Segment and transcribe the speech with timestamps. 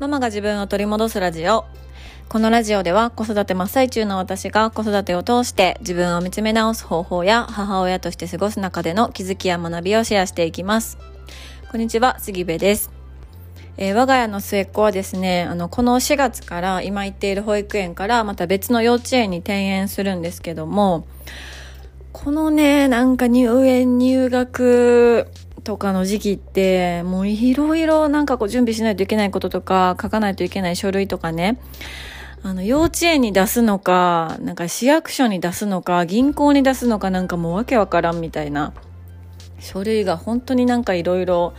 [0.00, 1.64] ママが自分を取り戻すラジオ。
[2.28, 10.98] このラジオでは子育て真っ最中の私が子育てを通して自分を見つめ直す方法や母親として過ごす中での気づきや学びをシェアしていきます。
[11.70, 12.90] こんにちは、杉部です。
[13.76, 21.06] えー、我が家の末っ子はですね、あの、この4月から今行っている保育園からまた別の幼稚園に転園するんですけども、
[22.12, 25.28] このね、なんか入園入学
[25.64, 31.58] とかの時期って、もういろいろなんかこう準備しないといけないこととか、書かないといけない書類とかね、
[32.42, 38.72] あの、幼稚園に出すのか、なんか市役所に出すのか、銀行に出すのかなんかもうわけわからんみたいな
[39.60, 41.54] 書類が本当になんかいろいろ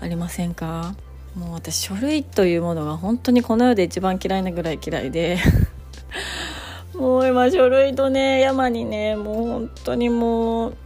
[0.00, 0.94] ありませんか？
[1.36, 5.38] もう私書類というものが本当にこの世で一番嫌いなぐらい嫌いで。
[6.94, 10.76] もう今書類とね山にねもう本当にもう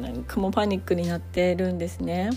[0.00, 2.30] なんかもうパニックになってるんですね。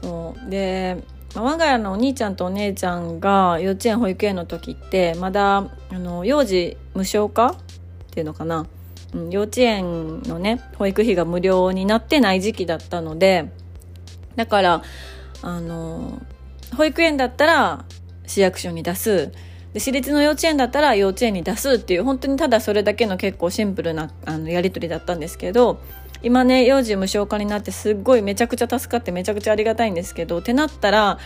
[0.00, 0.50] そう。
[0.50, 1.02] で
[1.34, 7.56] 我が家のお兄ちゃんとお姉ちゃんが幼稚園保育園の時ってまだあの幼児無償化っ
[8.10, 8.66] ていうのかな、
[9.14, 13.50] うん、幼稚園のね保育費が無料になってない時期だったので
[14.36, 14.82] だから
[15.42, 16.22] あの
[16.76, 17.84] 保育園だったら
[18.26, 19.32] 市役所に出す
[19.72, 25.80] で私立の幼稚園だったら幼稚園に出すっていう本当にただそれだけの結構シンプルなあのやり取りだったんですけど
[26.22, 31.18] 今ね幼児無償化になってすっごいめちゃくちゃ助かってめちゃくちゃありがたいんですけどってなったら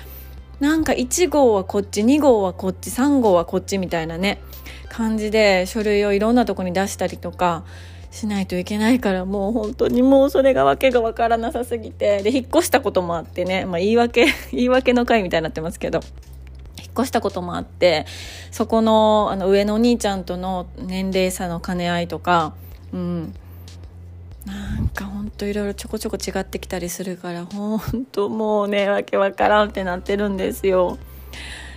[0.61, 4.41] なんか1号はこっち2号はこっち3号はこっちみたいなね
[4.89, 7.65] 感じで書類をいろんなとこに出したりとか
[8.11, 16.01] しないといけないからもう本当にもうそれがわけがわからなさすぎてで引っ越したこともあってね、まあ、言い訳 言い訳の回みたいになってますけど。
[16.93, 18.05] 引っ越したこともあって
[18.51, 22.55] そこのあの上のお兄ちゃんとの年齢差の兼ね合いとか、
[22.93, 23.35] うん、
[24.45, 30.99] なんかほんといろいろちょこちょこ違ってきたりするからほんともうねわけわからんってなってるんですよ。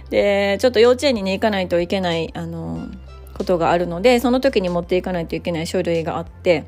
[0.09, 2.87] でちょっと幼稚園にね行かないといけないあの
[3.37, 6.65] ことがあるのでその時に持っていかないといけない書類があって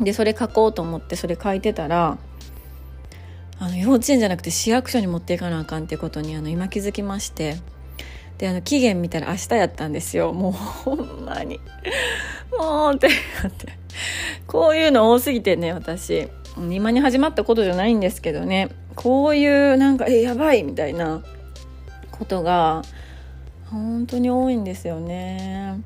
[0.00, 2.18] でそれ書こうと思ってそれ書いてたら
[3.60, 7.56] あの幼稚園じゃなくて市役所に持っていかなあかんってことにあの今気づきまして。
[8.38, 10.32] であの期限見たら明日やったんですよ。
[10.32, 11.60] もうほんまに。
[12.56, 13.78] もうってって。
[14.46, 16.28] こういうの多すぎてね私。
[16.70, 18.68] 今に始まったことじゃないんですけどね。
[18.94, 21.22] こういうなんかえやばいみたいな
[22.12, 22.82] ことが
[23.70, 25.80] 本当に多いんですよね。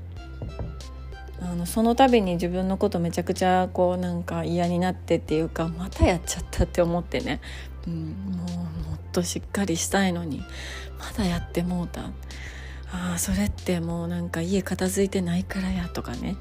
[1.42, 7.40] あのその度に自分のことめちゃくちゃこうなんか嫌になってっていうかまたやっちゃったって思ってね、
[7.86, 7.94] うん、
[8.36, 10.42] もうもっとしっかりしたいのに。
[11.02, 12.10] まだやってもうた。
[12.92, 16.36] あそれってもうなんか家片付いてないからやとかね。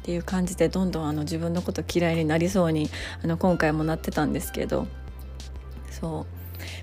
[0.00, 2.88] っていう感じでどんどんあの自分のこと嫌いになりそうに
[3.22, 4.86] あの今回もなってたんですけど。
[5.90, 6.39] そう。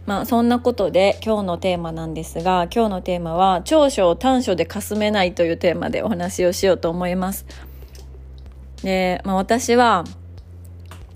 [0.07, 7.45] まあそんなことで今日のテーマなんですが今日のテーマは長所を短所でかすめないというテーマでお話をしようと思います。
[8.83, 10.05] で、まあ私は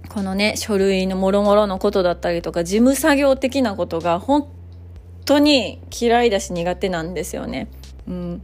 [0.10, 4.48] このね書類のもろもろのことだったりとか事務作業的なことが本
[5.24, 7.70] 当に嫌いだし苦手なんですよね。
[8.08, 8.44] うん。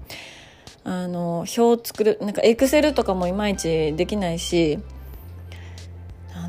[0.85, 4.79] あの表を作るなんかエクセルとかもいまいちできないし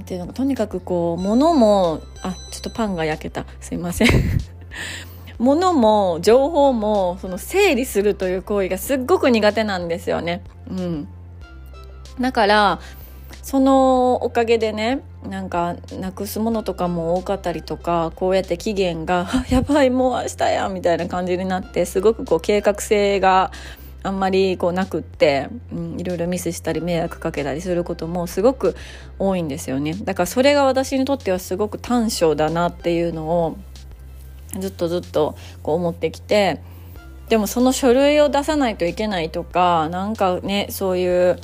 [0.08, 3.44] ていうのかとにかくこう物もあちょっとパンが焼けた。
[3.60, 4.08] すいません。
[5.38, 10.42] 物も情報もその整理するという行為がすっごく苦手なんですよね。
[10.70, 11.08] うん、
[12.18, 12.80] だから
[13.42, 23.52] そのおかげでねなんかなくすものとかも多かったりとかこうやって期限が「やばいもう明日や」みたいな感じになってすごくこう計画性が
[24.08, 28.74] あんまりこうなくって、うん、いろいろミスしたり迷惑かけたりすることもすごく
[29.18, 29.94] 多いんですよね。
[29.94, 33.58] だからそれが私にとってはすごく短所だなっていうのを
[34.58, 36.62] ずっとずっとこう思ってきて
[37.28, 41.38] でもその書類を出さないといけないとかなんかねそういう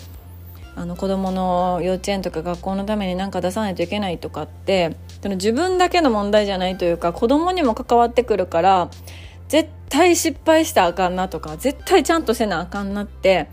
[0.75, 8.91] あの子どもの幼稚園とか学校のために何か出さないといけないとかってその自分だけの問題じゃないというか子どもにも関わってくるから
[9.49, 13.49] 絶対失敗したらあかんなとか絶対ちゃんとせなあかんなって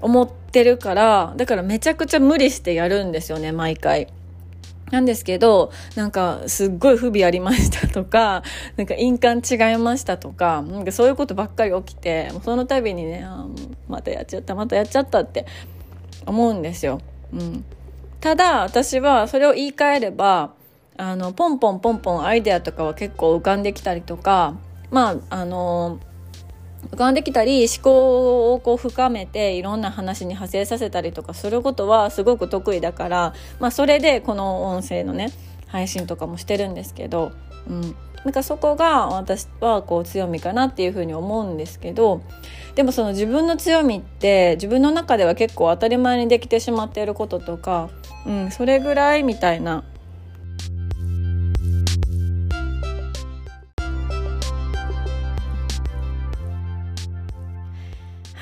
[0.00, 4.08] 思ってるからだからめちゃくちゃ無理してやるんですよね毎回。
[4.90, 8.42] なんですけど、なんか、すっごい不備ありましたとか、
[8.76, 13.46] なんか印鑑違いましたとか、なんかそういうことばっかり起きて、その度にね、あ
[13.88, 15.46] またやっちゃった、またやっちゃったって
[16.26, 17.00] 思うんですよ。
[17.32, 17.64] うん。
[18.20, 20.52] ただ、私はそれを言い換えれば、
[20.96, 24.54] あの、ポンポンポンポンアイデアとかは結構浮かんできたりとか、
[24.94, 25.98] まああの
[26.92, 35.32] 浮かんできたり思考をこう深めていろんな話に派生させたりとかすることはすごく得意だから、まあ、それでこの音声のね
[35.66, 37.32] 配信とかもしてるんですけど、
[37.68, 42.22] うん、なんかそこが私はこう強みかなっていうふうに思うんですけど
[42.76, 47.90] でもその自分の強みって自分の中では結構当たり前にできてしまっていることとか、
[48.26, 49.82] うん、それぐらいみたいな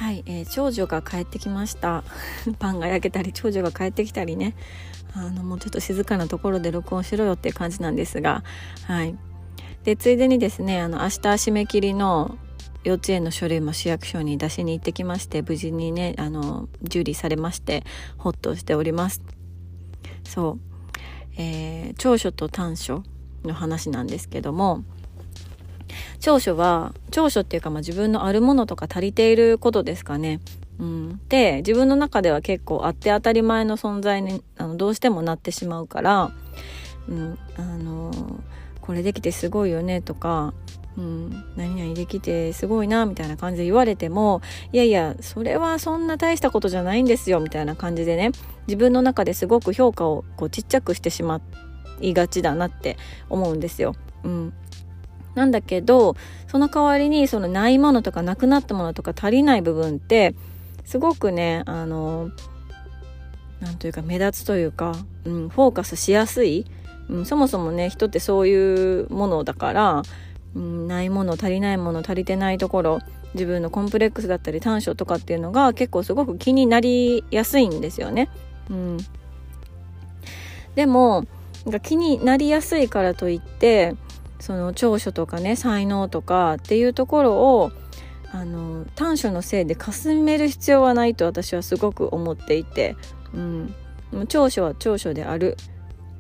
[0.03, 2.03] はい、えー、長女が帰ってきました。
[2.59, 4.57] パンが焼けたり長女が帰ってきたりね。
[5.15, 8.43] あのもうちょっと静かなところで録音しろよっていう感じなんですが。
[8.89, 9.17] はい。
[9.85, 12.37] でついでにですねあの明日締め切りの
[12.83, 17.85] 幼稚園の書類も市役所に出しに行ってきまして無事にねあの受理されまして
[18.19, 19.23] ほっとしております。
[20.25, 20.61] そう、
[21.37, 23.05] えー、長所と短所
[23.45, 24.83] の話なんですけども
[26.23, 30.41] 長所は長所っていうか、まあ、自分のあるものとか足りていることですかね。
[30.79, 36.33] うん、で自分の中では結構あって当たり前の存在にあのどうしてもなってしまうから、
[37.09, 38.41] うん、あの
[38.81, 40.55] これできてすごいよねとか、
[40.97, 44.43] うん、何々できてすごいなみたいな感じで言われても
[44.73, 48.31] いやいやそれはそんな大したことじゃないんですよみたいな感じでね
[48.69, 51.41] 自分の中ですごく評価をこうちっちゃくしてしま
[52.01, 52.97] いがちだなって
[53.29, 53.97] 思うんですよ。
[54.25, 54.53] うん、
[55.34, 60.34] なんだけどその代わりにそのないものとかなくなったものとか足りない部分って
[60.84, 62.31] すごくねあの
[63.61, 64.93] なんというか目立つというか、
[65.25, 66.67] うん、フォーカスしやすい、
[67.08, 70.02] うん、そもそもね人ってそういうものだから、
[70.55, 72.99] うん、ないもの足りないもの足りてないところ
[73.34, 78.29] 自分のコンプレックスだったり短所とかっていうのが結構すごく気になりやすいんですよね。
[78.69, 78.99] うん、
[80.75, 81.25] でも
[81.82, 83.94] 気になりやすいからといって
[84.43, 87.71] その長所とかね才能とかっていうところを
[88.33, 92.97] あの短所のせいでかすめる必要はないと私はすごく思っていて、
[93.33, 93.75] うん、
[94.27, 95.56] 長所は長所である。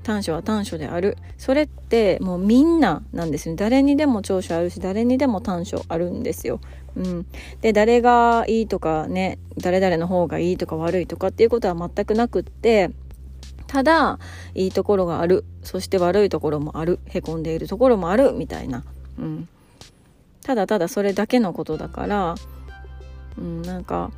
[0.04, 1.16] 短所は短所である。
[1.36, 3.56] それってもうみんななんですね。
[3.56, 6.60] 誰にでも長所あるし誰にでも短所あるんですよ。
[6.94, 7.26] うん、
[7.60, 12.90] で誰がいいとかね誰々の方がいいとか悪いとかっていうことは全くなくって
[13.72, 14.18] ただ
[14.54, 15.46] いいところがある。
[15.62, 17.00] そして悪いところもある。
[17.06, 18.32] へこんでいるところもある。
[18.32, 18.84] みたいな、
[19.18, 19.48] うん、
[20.42, 22.34] ただただそれだけのことだから、
[23.38, 24.12] うん、なんか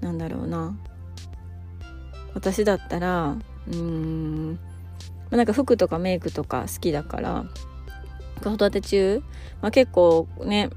[0.00, 0.76] なんだろうな。
[2.32, 3.36] 私だったら
[3.66, 4.60] うーん
[5.30, 7.44] なんか服とかメイクとか好きだから。
[8.44, 9.20] 子育て中、
[9.60, 10.70] まあ、結構ね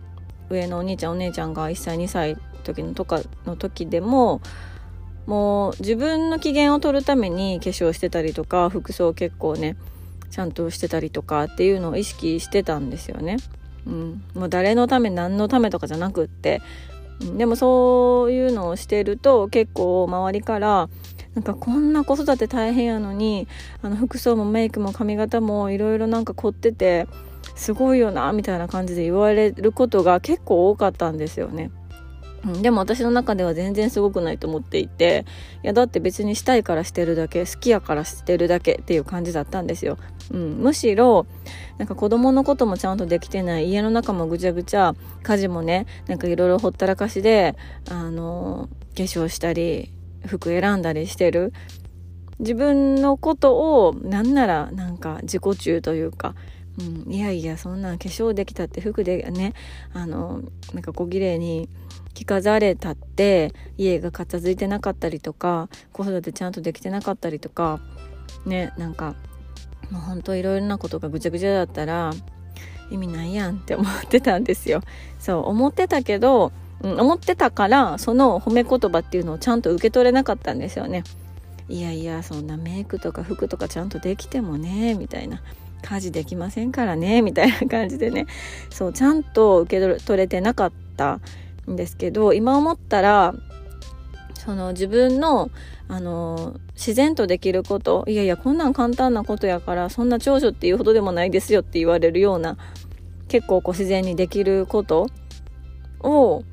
[0.49, 4.41] 上のお兄ちゃんお姉ちゃんが1歳2歳時のとかの時でも
[5.25, 9.77] もう自分の機嫌を取るために化粧してたりとか服装結構ね
[10.31, 13.37] ちゃんとしてたりとかっていうのを意識してたんですよね。
[13.85, 16.61] うん、もう誰のため何のためとかじゃなくって、
[17.37, 20.89] でもそういうのをしてると結構周りから
[21.35, 23.47] なんかこんな子育て大変やのに
[23.81, 27.07] あの服装もメイクも髪型もいろいろなんか凝ってて
[27.55, 31.71] すごいよなみたいな感じで言われることが結構多かったんですよね。
[32.45, 35.25] うん、でも私の中では全然すごくないと思っていて
[35.63, 39.97] いやだって別にしたいからしてるだけ好きやからしてるだけっていう感じだったんですよ。
[40.31, 41.25] うん、むしろ
[41.77, 47.55] なんか子供のこともちゃんとできてない家の中もぐちゃぐちゃ家事もねなんかいろいろほったらかしで
[47.89, 49.91] あの化粧したり
[50.25, 51.53] 服選んだりしてる
[52.39, 56.35] 自分のことをなんならなんか自己中というか
[56.79, 59.53] うん、いやいやそんな化粧できたって服でね
[59.93, 60.41] あの
[60.73, 61.69] なんか小綺麗に
[62.13, 67.79] 着飾れたって家が片付いてなかったりとか子育てちゃんとできてなかったりとか
[68.45, 69.15] ねなんか
[69.91, 72.11] もうほんといろいろなことがぐちゃぐちゃだったら
[72.89, 74.81] 意味ないやんって思ってたんですよ。
[75.19, 81.03] そう思ってたけど、うん、思ってたからその褒め言葉っていうのをちゃんと受け取れなかったんですよね。
[81.69, 85.41] いやいやそんなメイクとか服とかちゃんとできてもねみたいな
[85.83, 88.25] 家事できませんからねみたいな感じでね。
[88.71, 91.19] そうちゃんと受け取れてなかった
[91.69, 93.35] んですけど今思ったら
[94.33, 95.51] その自分の
[95.87, 102.57] あの自然とできることいやいやこんなん簡単なことやからそんな長所っていうほどでもないですよって言われるような
[103.27, 105.07] 結構こう自然にできること
[105.99, 106.43] を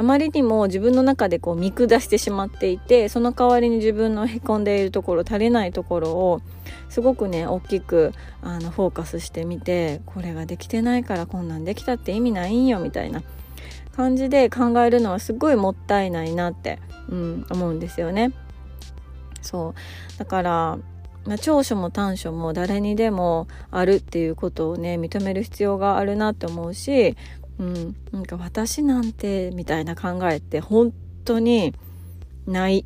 [0.00, 6.40] あまりにも自分の中でこう見下してしまっていてその代わりに自分のへこんでいるところ足りないところを
[6.88, 13.22] すごくね大きくあのフォーカスしてみてこれができてないからこんなんできたって意味ないんよみたいな
[13.94, 16.78] 感じで考えるのはすごいもったいないなって、
[17.10, 18.32] うん、思うんですよね。
[19.42, 19.74] そ
[20.14, 20.78] うだから、
[21.26, 27.16] ま、長所も短所も誰にでもあるっていうことをね認める必要があるなって思うし、
[27.60, 30.92] うん、なんか私なんてみたいな考えって本
[31.26, 31.74] 当に
[32.46, 32.84] ない、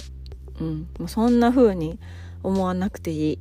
[0.60, 2.00] うん、もうそんな風に
[2.42, 3.38] 思わなくていい。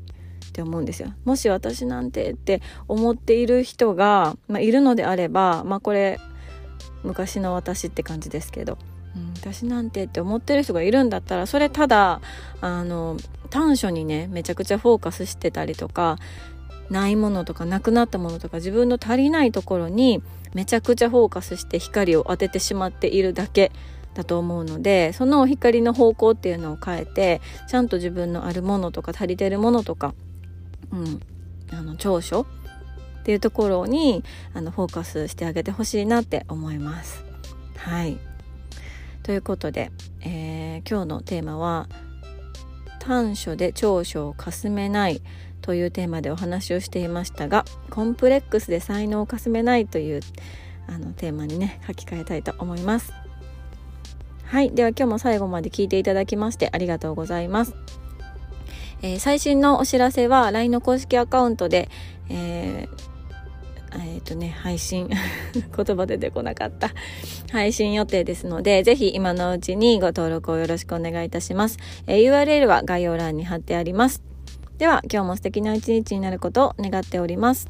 [0.50, 1.12] って思うんですよ。
[1.25, 6.20] もし私なんてって思っている人が、まあ、いるのであれば、まあ、これ
[7.02, 8.78] 昔の私って感じですけど、
[9.16, 12.22] うん、私なんてって思ってる人がいるんだったらそれただ
[12.62, 13.18] あの
[13.50, 16.20] 短所にねめちゃくちゃフォーカスしてたりとか
[16.94, 20.22] ないものとかなくなったものとか自分の足りないところに
[20.54, 23.72] めちゃくちゃフォーカスして光を当ててしまっているだけ
[24.14, 30.14] だと思うのでその光の方向っていうのを変えてちゃんと自分のあるものとか足りてるものとか、
[30.92, 31.20] うん、
[31.72, 32.42] あの長所
[33.22, 34.24] っていうところに
[34.54, 37.26] あのフォーカスしてあげてほしいなって思います。
[37.78, 38.18] はい
[39.24, 39.90] ということで、
[40.22, 41.88] えー、今日のテーマは
[43.05, 45.22] 「短所で長所をかすめない」
[45.62, 50.22] というテーマでお話をしていましたがコンプレックスで才能をかすめないという
[50.88, 53.13] あのテーマにね書き換えたいと思います。
[54.45, 54.72] はい。
[54.72, 57.75] では今日も最後まで聞いていただきましてありがとうございます。
[59.01, 61.89] えー、最新のお知らせは LINE の公式アカウントで、
[62.29, 63.12] えー、
[63.98, 65.10] えっ、ー、とね、配信
[65.54, 66.92] 言葉出てこなかった。
[67.52, 71.78] 配信予定ですので、ぜひ今のうちにご登録をよろしくお願いいたします。
[72.08, 74.24] えー、URL は概要欄に貼ってあります。
[74.78, 77.70] では、今日も素敵な一日になることを願っております。